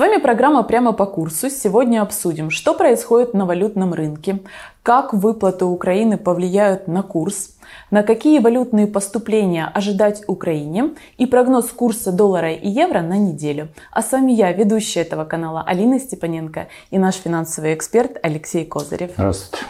[0.00, 1.50] вами программа «Прямо по курсу».
[1.50, 4.40] Сегодня обсудим, что происходит на валютном рынке,
[4.82, 7.50] как выплаты Украины повлияют на курс,
[7.90, 13.68] на какие валютные поступления ожидать Украине и прогноз курса доллара и евро на неделю.
[13.92, 19.10] А с вами я, ведущая этого канала Алина Степаненко и наш финансовый эксперт Алексей Козырев.
[19.12, 19.66] Здравствуйте.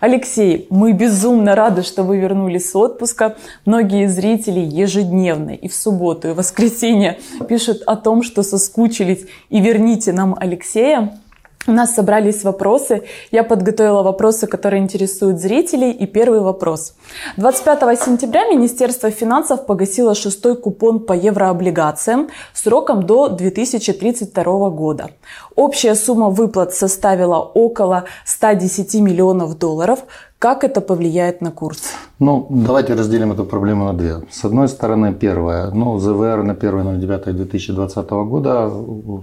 [0.00, 3.36] Алексей, мы безумно рады, что вы вернулись с отпуска.
[3.64, 7.18] Многие зрители ежедневно и в субботу, и в воскресенье
[7.48, 11.18] пишут о том, что соскучились и верните нам Алексея.
[11.66, 13.02] У нас собрались вопросы.
[13.30, 15.90] Я подготовила вопросы, которые интересуют зрителей.
[15.90, 16.94] И первый вопрос.
[17.36, 25.10] 25 сентября Министерство финансов погасило шестой купон по еврооблигациям сроком до 2032 года.
[25.58, 30.04] Общая сумма выплат составила около 110 миллионов долларов.
[30.38, 31.94] Как это повлияет на курс?
[32.20, 34.22] Ну, давайте разделим эту проблему на две.
[34.30, 35.72] С одной стороны, первое.
[35.72, 38.70] Ну, ЗВР на 1.09.2020 года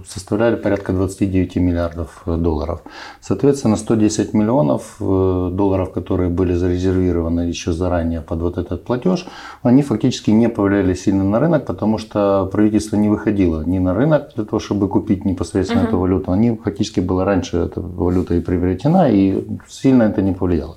[0.06, 2.82] составляли порядка 29 миллиардов долларов.
[3.22, 9.26] Соответственно, 110 миллионов э, долларов, которые были зарезервированы еще заранее под вот этот платеж,
[9.62, 14.32] они фактически не повлияли сильно на рынок, потому что правительство не выходило ни на рынок
[14.36, 15.88] для того, чтобы купить непосредственно uh-huh.
[15.88, 16.25] эту валюту.
[16.32, 20.76] Они фактически было раньше эта валюта и приобретена, и сильно это не повлияло.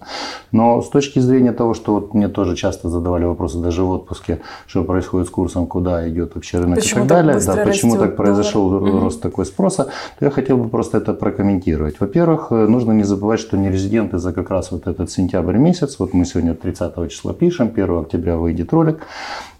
[0.51, 4.41] Но с точки зрения того, что вот мне тоже часто задавали вопросы даже в отпуске,
[4.67, 7.97] что происходит с курсом, куда идет вообще рынок почему и так, так далее, да, почему
[7.97, 9.03] так произошел доллар?
[9.03, 11.99] рост такой спроса, то я хотел бы просто это прокомментировать.
[11.99, 16.13] Во-первых, э, нужно не забывать, что нерезиденты за как раз вот этот сентябрь месяц, вот
[16.13, 18.99] мы сегодня 30 числа пишем, 1 октября выйдет ролик,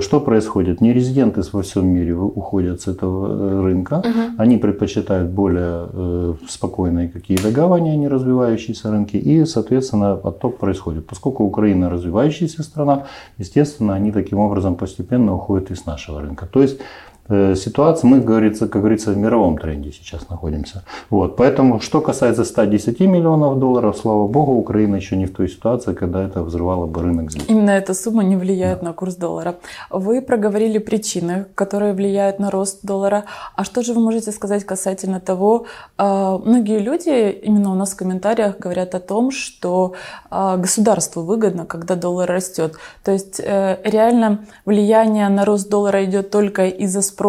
[0.00, 0.80] что происходит?
[0.80, 4.20] Нерезиденты во всем мире уходят с этого рынка, угу.
[4.38, 9.16] они предпочитают более э, спокойные какие-то гавани, а не развивающиеся рынки.
[9.16, 11.06] И, соответственно, отток происходит.
[11.06, 13.06] Поскольку Украина развивающаяся страна,
[13.38, 16.46] естественно, они таким образом постепенно уходят из нашего рынка.
[16.46, 16.80] То есть
[17.32, 20.82] Э, ситуация, мы, говорится, как говорится, в мировом тренде сейчас находимся.
[21.10, 21.36] Вот.
[21.36, 26.24] Поэтому, что касается 110 миллионов долларов, слава богу, Украина еще не в той ситуации, когда
[26.24, 27.44] это взрывало бы рынок здесь.
[27.46, 28.86] Именно эта сумма не влияет да.
[28.86, 29.58] на курс доллара.
[29.90, 33.24] Вы проговорили причины, которые влияют на рост доллара.
[33.54, 35.66] А что же вы можете сказать касательно того,
[35.98, 39.92] а, многие люди именно у нас в комментариях говорят о том, что
[40.30, 42.74] а, государству выгодно, когда доллар растет.
[43.04, 47.19] То есть э, реально влияние на рост доллара идет только из-за спроса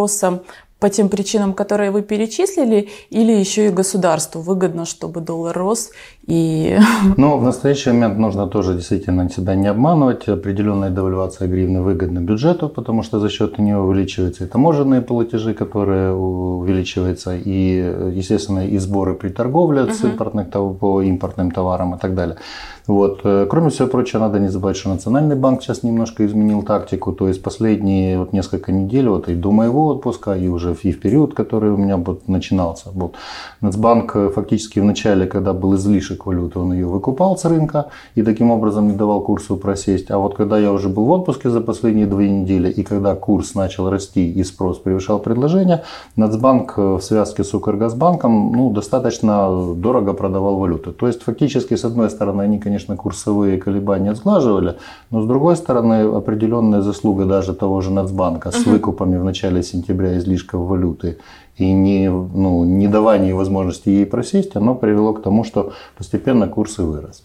[0.82, 5.92] по тем причинам, которые вы перечислили, или еще и государству выгодно, чтобы доллар рос
[6.28, 6.80] и...
[7.18, 10.28] Но в настоящий момент нужно тоже действительно себя не обманывать.
[10.28, 16.14] Определенная девальвация гривны выгодна бюджету, потому что за счет нее увеличиваются и таможенные платежи, которые
[16.14, 19.94] увеличиваются, и, естественно, и сборы при торговле uh-huh.
[19.94, 22.38] с импортных, по импортным товарам и так далее.
[22.88, 23.22] Вот.
[23.24, 27.12] Э, кроме всего прочего, надо не забывать, что Национальный банк сейчас немножко изменил тактику.
[27.12, 31.00] То есть последние вот несколько недель, вот и до моего отпуска, и уже и в
[31.00, 32.90] период, который у меня вот начинался.
[32.94, 33.16] Вот.
[33.62, 37.86] Нацбанк э, фактически в начале, когда был излишек валюты, он ее выкупал с рынка
[38.16, 40.12] и таким образом не давал курсу просесть.
[40.12, 43.56] А вот когда я уже был в отпуске за последние две недели, и когда курс
[43.56, 45.84] начал расти и спрос превышал предложение,
[46.16, 50.92] Нацбанк э, в связке с Укргазбанком ну, достаточно дорого продавал валюту.
[50.92, 54.78] То есть фактически, с одной стороны, они, конечно, конечно, курсовые колебания сглаживали,
[55.10, 60.18] но с другой стороны, определенная заслуга даже того же Нацбанка с выкупами в начале сентября
[60.18, 61.18] излишков валюты
[61.58, 66.84] и не, ну, не давание возможности ей просесть, оно привело к тому, что постепенно курсы
[66.84, 67.24] вырос.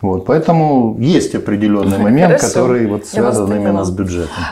[0.00, 4.44] Вот, поэтому есть определенный момент, который вот связан именно с бюджетом.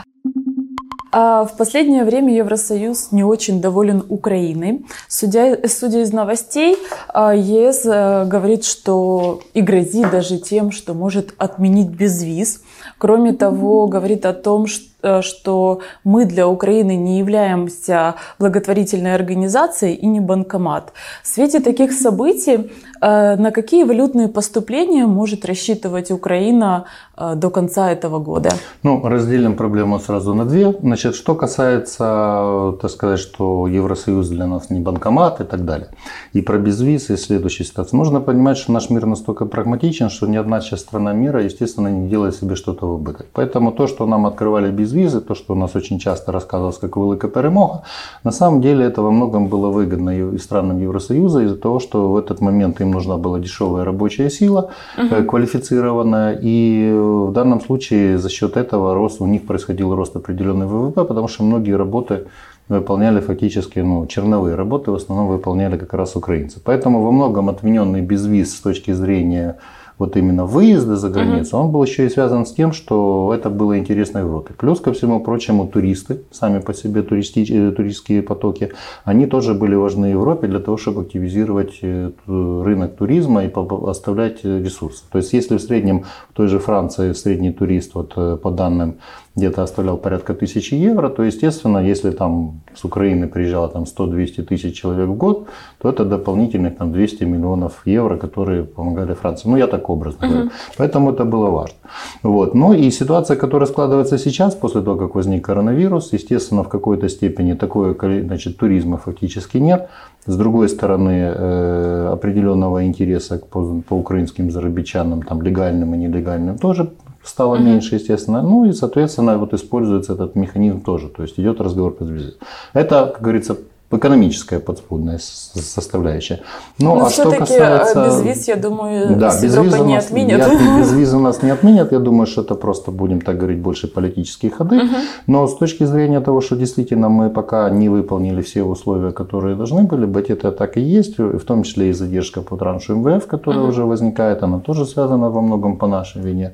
[1.17, 4.85] А в последнее время Евросоюз не очень доволен Украиной.
[5.07, 6.75] Судя, судя из новостей,
[7.07, 12.63] а, ЕС э, говорит, что и грозит даже тем, что может отменить безвиз.
[12.97, 19.93] Кроме того, говорит о том, что Э, что мы для Украины не являемся благотворительной организацией
[19.93, 20.93] и не банкомат.
[21.21, 22.71] В свете таких событий
[23.07, 26.85] на какие валютные поступления может рассчитывать Украина
[27.17, 28.49] э, до конца этого года?
[28.83, 30.73] Ну, разделим проблему сразу на две.
[30.81, 35.89] Значит, что касается, так сказать, что Евросоюз для нас не банкомат и так далее.
[36.33, 37.99] И про безвиз и следующую ситуацию.
[37.99, 42.09] Нужно понимать, что наш мир настолько прагматичен, что ни одна часть страна мира, естественно, не
[42.09, 43.27] делает себе что-то в убыток.
[43.33, 46.97] Поэтому то, что нам открывали безвиз, визы, то, что у нас очень часто рассказывалось как
[46.97, 47.83] велика перемога,
[48.23, 52.17] на самом деле это во многом было выгодно и странам Евросоюза из-за того, что в
[52.17, 55.23] этот момент им нужна была дешевая рабочая сила, угу.
[55.25, 61.05] квалифицированная, и в данном случае за счет этого рост, у них происходил рост определенный ВВП,
[61.05, 62.25] потому что многие работы
[62.69, 66.59] выполняли фактически ну, черновые работы, в основном выполняли как раз украинцы.
[66.63, 69.57] Поэтому во многом отмененный безвиз с точки зрения
[69.97, 71.65] вот именно выезда за границу, угу.
[71.65, 74.53] он был еще и связан с тем, что это было интересно Европе.
[74.57, 78.71] Плюс ко всему прочему, туристы, сами по себе туристи, э, туристские потоки,
[79.05, 83.51] они тоже были важны Европе для того, чтобы активизировать э, рынок туризма и
[83.87, 85.03] оставлять ресурсы.
[85.11, 88.95] То есть, если в среднем в той же Франции средний турист, вот э, по данным
[89.35, 94.79] где-то оставлял порядка тысячи евро, то, естественно, если там с Украины приезжало там 100-200 тысяч
[94.81, 95.47] человек в год,
[95.81, 99.49] то это дополнительных там 200 миллионов евро, которые помогали Франции.
[99.49, 100.49] Ну, я так образно говорю.
[100.77, 101.75] Поэтому это было важно.
[102.23, 102.55] Вот.
[102.55, 107.53] Ну и ситуация, которая складывается сейчас, после того, как возник коронавирус, естественно, в какой-то степени
[107.53, 107.93] такое
[108.23, 109.89] значит, туризма фактически нет.
[110.25, 116.89] С другой стороны, э, определенного интереса по, по украинским зарабичанам, там, легальным и нелегальным, тоже
[117.25, 118.41] стало меньше, естественно.
[118.41, 121.09] Ну и, соответственно, вот используется этот механизм тоже.
[121.09, 122.33] То есть идет разговор по звезде.
[122.73, 123.57] Это, как говорится,
[123.97, 126.41] экономическая подспудная составляющая.
[126.79, 128.05] Ну, Но а что касается...
[128.05, 130.39] безвиз, я думаю, да, без виза не нас, отменят.
[130.39, 131.91] Я, без виза нас не отменят.
[131.91, 134.77] Я думаю, что это просто, будем так говорить, больше политические ходы.
[134.77, 134.95] Угу.
[135.27, 139.83] Но с точки зрения того, что действительно мы пока не выполнили все условия, которые должны
[139.83, 141.17] были быть, это так и есть.
[141.17, 143.69] В том числе и задержка по траншу МВФ, которая угу.
[143.69, 146.53] уже возникает, она тоже связана во многом по нашей вине.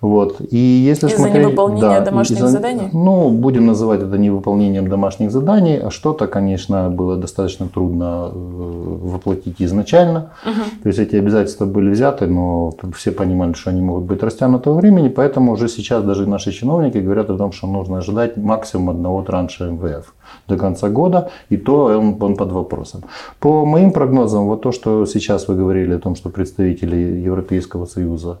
[0.00, 0.36] Вот.
[0.50, 2.88] И если из-за смотреть, невыполнения да, домашних заданий?
[2.92, 9.60] Ну, будем называть это невыполнением домашних заданий, а что-то, конечно, было достаточно трудно э, воплотить
[9.60, 10.30] изначально.
[10.44, 10.82] Угу.
[10.82, 14.76] То есть эти обязательства были взяты, но все понимали, что они могут быть растянуты во
[14.76, 19.22] времени, поэтому уже сейчас даже наши чиновники говорят о том, что нужно ожидать максимум одного
[19.22, 20.14] транша МВФ
[20.48, 23.02] до конца года, и то он, он под вопросом.
[23.40, 28.38] По моим прогнозам, вот то, что сейчас вы говорили о том, что представители Европейского Союза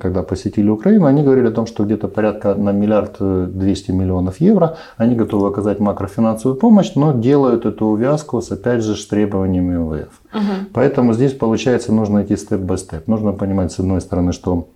[0.00, 4.40] когда посетили Украину, они говорили о том, что где-то порядка на миллиард э, двести миллионов
[4.40, 9.76] евро они готовы оказать макрофинансовую помощь, но делают эту увязку с, опять же, с требованиями
[9.76, 10.20] МВФ.
[10.34, 10.42] Угу.
[10.72, 13.08] Поэтому здесь, получается, нужно идти степ-бай-степ.
[13.08, 14.68] Нужно понимать, с одной стороны, что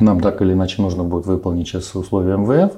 [0.00, 2.72] нам так или иначе нужно будет выполнить сейчас условия МВФ,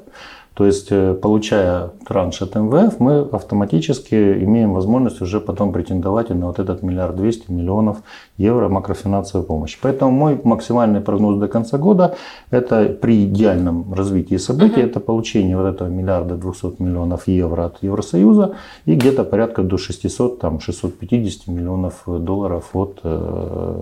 [0.55, 6.47] то есть, э, получая транш от МВФ, мы автоматически имеем возможность уже потом претендовать на
[6.47, 7.99] вот этот миллиард двести миллионов
[8.37, 9.79] евро макрофинансовой помощи.
[9.83, 12.17] Поэтому мой максимальный прогноз до конца года–
[12.51, 14.91] это при идеальном развитии событий, uh-huh.
[14.91, 18.55] это получение вот этого миллиарда 200 миллионов евро от Евросоюза
[18.85, 23.09] и где-то порядка до 600, там, 650 миллионов долларов от, э,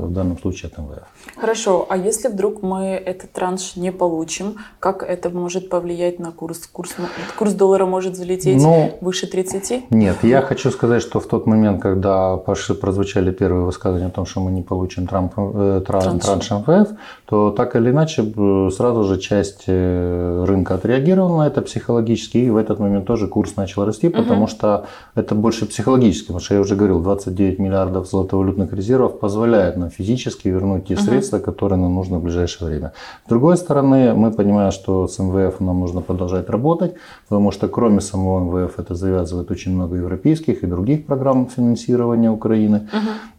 [0.06, 1.06] в данном случае от МВФ.
[1.37, 6.62] Хорошо, а если вдруг мы этот транш не получим, как это может повлиять на курс
[6.66, 6.95] курс,
[7.38, 9.90] курс доллара может залететь ну, выше 30?
[9.90, 14.40] Нет, я хочу сказать, что в тот момент, когда прозвучали первые высказывания о том, что
[14.40, 16.25] мы не получим Трамп, э, транш.
[16.25, 16.88] транш МВФ,
[17.26, 18.23] то так или иначе
[18.71, 23.57] сразу же часть э, рынка отреагировала на это психологически, и в этот момент тоже курс
[23.57, 24.50] начал расти, потому угу.
[24.50, 29.90] что это больше психологически, потому что я уже говорил, 29 миллиардов золотовалютных резервов позволяет нам
[29.90, 31.02] физически вернуть те угу.
[31.02, 32.92] средства, которые нам нужны в ближайшее время.
[33.26, 36.94] С другой стороны, мы понимаем, что с МВФ нам нужно продолжать работать,
[37.28, 42.88] потому что кроме самого МВФ это завязывает очень много европейских и других программ финансирования Украины.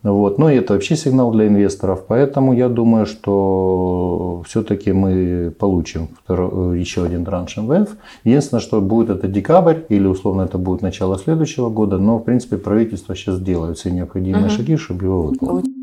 [0.04, 0.14] Угу.
[0.14, 0.38] Вот.
[0.38, 2.06] Ну и это вообще сигнал для инвесторов.
[2.08, 7.90] Поэтому я думаю, что все-таки мы получим второй, еще один транш МВФ.
[8.26, 12.58] Единственное, что будет это декабрь или условно это будет начало следующего года, но в принципе
[12.58, 14.54] правительство сейчас делает все необходимые угу.
[14.54, 15.83] шаги, чтобы его выполнить.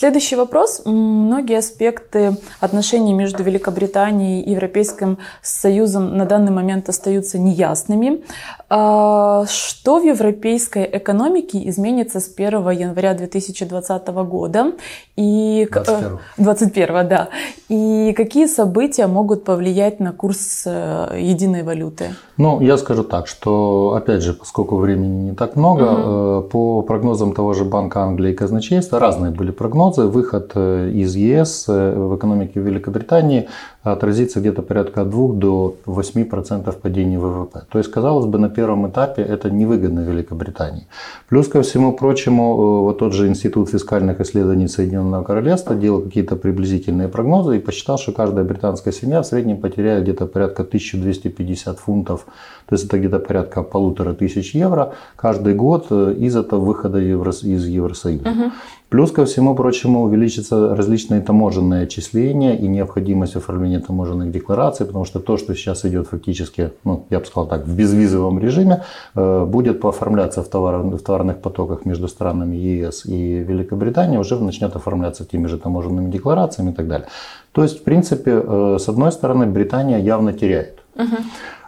[0.00, 0.80] Следующий вопрос.
[0.86, 8.22] Многие аспекты отношений между Великобританией и Европейским Союзом на данный момент остаются неясными.
[8.70, 14.72] А, что в европейской экономике изменится с 1 января 2020 года?
[15.16, 16.18] И 21.
[16.38, 17.28] 21, да.
[17.68, 22.14] И какие события могут повлиять на курс э, единой валюты?
[22.38, 26.48] Ну, я скажу так, что, опять же, поскольку времени не так много, угу.
[26.48, 31.68] по прогнозам того же Банка Англии и казначейства, разные были прогнозы, выход э, из ЕС
[31.68, 33.48] в экономике Великобритании
[33.82, 37.62] отразится где-то порядка от 2 до 8% падения ВВП.
[37.70, 40.86] То есть, казалось бы, на первом этапе это невыгодно Великобритании.
[41.28, 47.08] Плюс ко всему прочему, вот тот же Институт фискальных исследований Соединенного Королевства делал какие-то приблизительные
[47.08, 52.26] прогнозы и посчитал, что каждая британская семья в среднем потеряет где-то порядка 1250 фунтов,
[52.66, 57.66] то есть это где-то порядка полутора тысяч евро каждый год э, из этого выхода из
[57.66, 58.28] Евросоюза.
[58.28, 58.52] Угу.
[58.90, 65.20] Плюс ко всему прочему увеличатся различные таможенные отчисления и необходимость оформления таможенных деклараций, потому что
[65.20, 68.82] то, что сейчас идет фактически, ну, я бы сказал так, в безвизовом режиме,
[69.14, 74.74] э, будет пооформляться в, товар, в товарных потоках между странами ЕС и Великобритании, уже начнет
[74.74, 77.06] оформляться теми же таможенными декларациями и так далее.
[77.52, 80.80] То есть, в принципе, э, с одной стороны, Британия явно теряет.
[80.96, 81.16] Угу.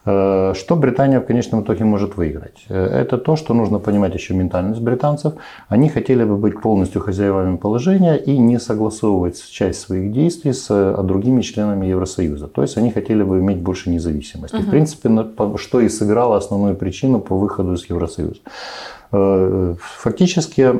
[0.04, 2.64] Э, что Британия в конечном итоге может выиграть?
[2.68, 5.34] Э, это то, что нужно понимать еще ментальность британцев.
[5.68, 11.02] Они хотели бы быть полностью хозяевами положения и не согласовывать часть своих действий с э,
[11.02, 12.48] другими членами Евросоюза.
[12.48, 14.56] То есть они хотели бы иметь больше независимости.
[14.56, 14.64] Угу.
[14.64, 18.40] В принципе, что и сыграло основную причину по выходу из Евросоюза.
[19.14, 20.72] Э, фактически,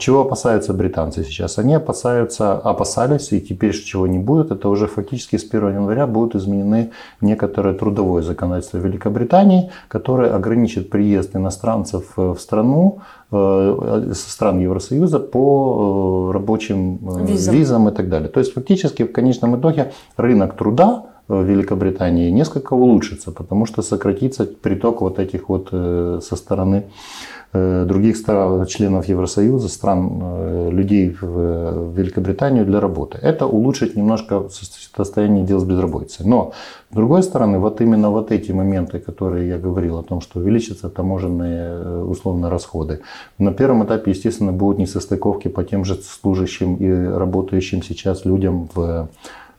[0.00, 1.58] чего опасаются британцы сейчас?
[1.58, 6.34] Они опасаются, опасались, и теперь чего не будет, это уже фактически с 1 января будут
[6.34, 12.98] изменены некоторые трудовое законодательство Великобритании, которое ограничит приезд иностранцев в страну
[13.30, 17.54] э, со стран Евросоюза по э, рабочим визам.
[17.54, 18.28] визам и так далее.
[18.28, 24.46] То есть фактически в конечном итоге рынок труда в Великобритании несколько улучшится, потому что сократится
[24.46, 31.92] приток вот этих вот со стороны Э, других стран, членов Евросоюза, стран, э, людей в
[31.94, 33.18] Великобританию для работы.
[33.22, 34.48] Это улучшит немножко
[34.96, 36.26] состояние дел с безработицей.
[36.26, 36.52] Но,
[36.90, 40.90] с другой стороны, вот именно вот эти моменты, которые я говорил о том, что увеличатся
[40.90, 43.00] таможенные э, условно расходы,
[43.38, 48.78] на первом этапе, естественно, будут несостыковки по тем же служащим и работающим сейчас людям в
[48.78, 49.06] Э,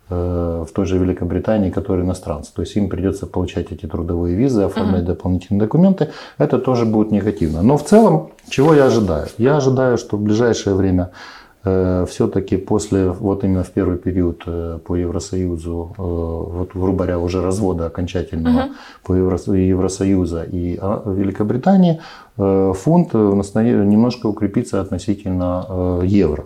[0.09, 2.51] в той же Великобритании, которые иностранцы.
[2.53, 5.15] То есть им придется получать эти трудовые визы, оформлять uh-huh.
[5.15, 6.09] дополнительные документы.
[6.37, 7.61] Это тоже будет негативно.
[7.61, 9.27] Но в целом, чего я ожидаю?
[9.37, 11.11] Я ожидаю, что в ближайшее время
[11.63, 17.19] э, все-таки после, вот именно в первый период э, по Евросоюзу, э, вот грубо говоря,
[17.19, 18.71] уже развода окончательного uh-huh.
[19.03, 22.01] по Евро, Евросоюза и а, Великобритании,
[22.37, 26.45] э, фунт немножко укрепится относительно э, евро.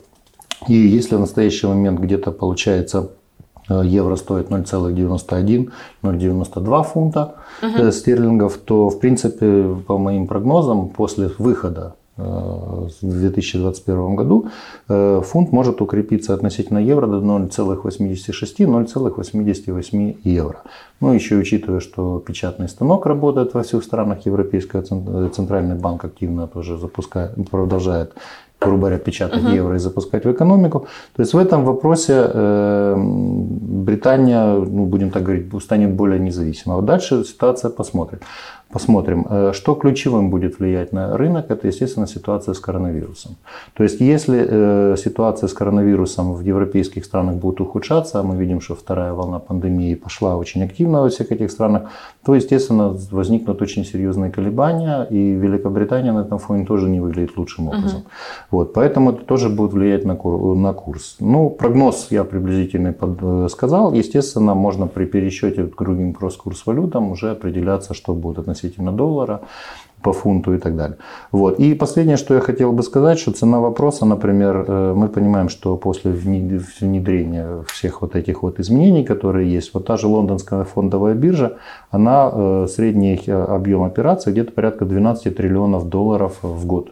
[0.68, 3.23] И если в настоящий момент где-то получается Э,
[3.70, 7.92] евро стоит 0,91-0,92 фунта угу.
[7.92, 14.50] стерлингов, то в принципе по моим прогнозам после выхода э, в 2021 году
[14.88, 20.62] фунт может укрепиться относительно евро до 0,86-0,88 евро.
[21.00, 24.84] Ну, еще учитывая, что печатный станок работает во всех странах Европейского
[25.30, 28.14] центральный банк активно тоже запускает, продолжает
[28.66, 29.56] грубо говоря, печатать uh-huh.
[29.56, 30.88] евро и запускать в экономику.
[31.16, 36.78] То есть в этом вопросе э, Британия, ну, будем так говорить, станет более независимой.
[36.78, 38.22] А дальше ситуация посмотрит.
[38.74, 39.28] Посмотрим.
[39.30, 43.36] Э, что ключевым будет влиять на рынок, это, естественно, ситуация с коронавирусом.
[43.74, 48.62] То есть, если э, ситуация с коронавирусом в европейских странах будет ухудшаться, а мы видим,
[48.62, 51.84] что вторая волна пандемии пошла очень активно во всех этих странах,
[52.26, 57.68] то, естественно, возникнут очень серьезные колебания, и Великобритания на этом фоне тоже не выглядит лучшим
[57.68, 58.00] образом.
[58.00, 58.53] Uh-huh.
[58.54, 61.16] Вот, поэтому это тоже будет влиять на, кур, на курс.
[61.20, 63.94] Ну, прогноз я приблизительно под, э, сказал.
[63.94, 69.42] Естественно, можно при пересчете к другим кросс-курс валютам уже определяться, что будет относительно доллара
[70.04, 70.98] по фунту и так далее.
[71.32, 71.60] Вот.
[71.60, 75.76] И последнее, что я хотел бы сказать, что цена вопроса, например, э, мы понимаем, что
[75.76, 81.58] после внедрения всех вот этих вот изменений, которые есть, вот та же лондонская фондовая биржа,
[81.90, 86.92] она э, средний объем операций где-то порядка 12 триллионов долларов в год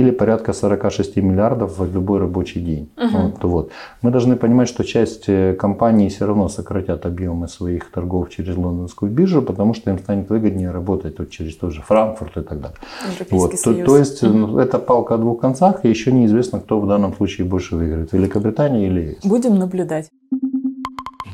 [0.00, 2.88] или порядка 46 миллиардов в любой рабочий день.
[2.96, 3.18] Угу.
[3.18, 3.70] Вот, вот.
[4.02, 9.10] Мы должны понимать, что часть э, компаний все равно сократят объемы своих торгов через лондонскую
[9.10, 12.78] биржу, потому что им станет выгоднее работать вот через тот же Франкфурт и так далее.
[13.30, 13.52] Вот.
[13.62, 14.58] То, то есть угу.
[14.58, 18.86] это палка о двух концах, и еще неизвестно, кто в данном случае больше выиграет, Великобритания
[18.86, 19.24] или ЕС.
[19.24, 20.10] Будем наблюдать.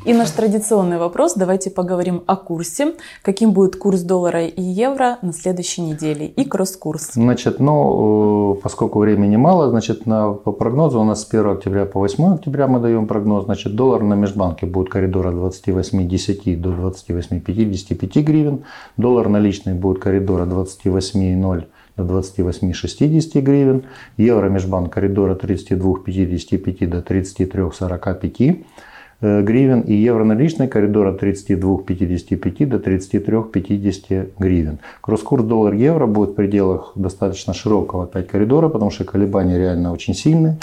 [0.03, 2.95] И наш традиционный вопрос, давайте поговорим о курсе.
[3.21, 7.11] Каким будет курс доллара и евро на следующей неделе и кросс-курс?
[7.13, 11.85] Значит, ну, э, поскольку времени мало, значит, на, по прогнозу у нас с 1 октября
[11.85, 13.45] по 8 октября мы даем прогноз.
[13.45, 18.63] Значит, доллар на межбанке будет коридора 28,10 до 28,55 гривен.
[18.97, 21.65] Доллар наличный будет коридора 28,0
[21.97, 23.83] до 28,60 гривен.
[24.17, 28.63] Евро межбанк коридора 32,55 до 33,45 э,
[29.21, 34.79] гривен и евро наличный коридора 32,55 до 33,50 гривен.
[35.01, 40.57] Кросс-курс доллар-евро будет в пределах достаточно широкого опять коридора, потому что колебания реально очень сильные.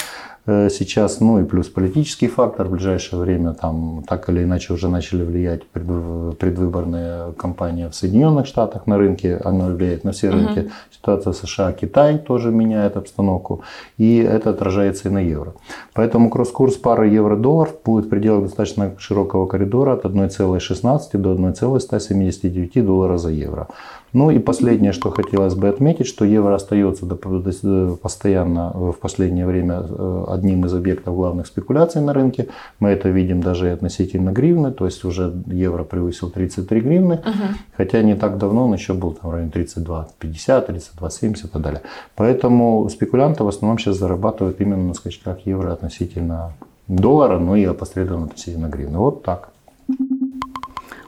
[0.49, 4.87] Э, сейчас, ну и плюс политический фактор в ближайшее время там так или иначе уже
[4.89, 10.59] начали влиять предвыборные кампании в Соединенных Штатах на рынке, оно влияет на все рынки.
[10.59, 10.69] Угу.
[10.91, 13.61] Ситуация в США, Китай тоже меняет обстановку,
[13.99, 15.53] и это отражается и на евро.
[15.93, 23.17] Поэтому кросс-курс пары евро-доллар будет в пределах достаточно широкого коридора от 1,16 до 1,179 доллара
[23.17, 23.67] за евро.
[24.13, 30.25] Ну и последнее, что хотелось бы отметить, что евро остается постоянно в последнее время э,
[30.29, 32.47] одним из объектов главных спекуляций на рынке.
[32.79, 37.57] Мы это видим даже относительно гривны, то есть уже евро превысил 33 гривны, угу.
[37.77, 41.47] хотя не так давно он еще был там в районе 32, 50, 32, 70 и
[41.47, 41.81] так далее.
[42.15, 46.53] Поэтому спекулянты в основном сейчас зарабатывают именно на скачках евро относительно
[46.87, 48.97] доллара, ну и опосредованно относительно гривны.
[48.97, 49.49] Вот так.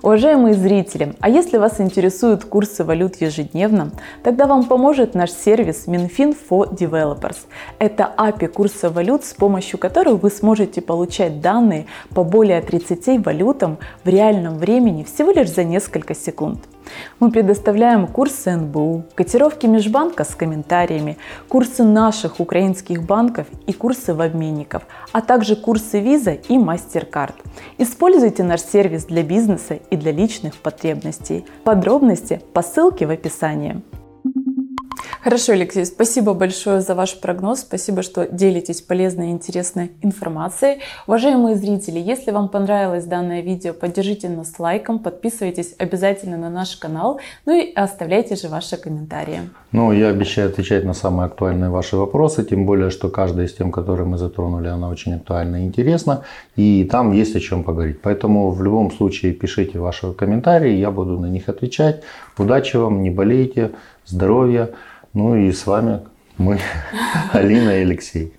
[0.03, 3.91] Уважаемые зрители, а если вас интересуют курсы валют ежедневно,
[4.23, 7.37] тогда вам поможет наш сервис Minfin for Developers.
[7.77, 13.77] Это API курса валют, с помощью которых вы сможете получать данные по более 30 валютам
[14.03, 16.70] в реальном времени всего лишь за несколько секунд.
[17.19, 21.17] Мы предоставляем курсы НБУ, котировки межбанка с комментариями,
[21.47, 27.35] курсы наших украинских банков и курсы в обменников, а также курсы Visa и MasterCard.
[27.77, 31.45] Используйте наш сервис для бизнеса и для личных потребностей.
[31.63, 33.81] Подробности по ссылке в описании.
[35.23, 37.59] Хорошо, Алексей, спасибо большое за ваш прогноз.
[37.59, 40.79] Спасибо, что делитесь полезной и интересной информацией.
[41.05, 47.19] Уважаемые зрители, если вам понравилось данное видео, поддержите нас лайком, подписывайтесь обязательно на наш канал,
[47.45, 49.41] ну и оставляйте же ваши комментарии.
[49.71, 53.71] Ну, я обещаю отвечать на самые актуальные ваши вопросы, тем более, что каждая из тем,
[53.71, 56.23] которые мы затронули, она очень актуальна и интересна,
[56.55, 58.01] и там есть о чем поговорить.
[58.01, 62.01] Поэтому в любом случае пишите ваши комментарии, я буду на них отвечать.
[62.39, 63.69] Удачи вам, не болейте,
[64.07, 64.71] здоровья.
[65.13, 65.99] Ну и с вами
[66.37, 66.59] мы,
[67.33, 68.33] Алина и Алексей.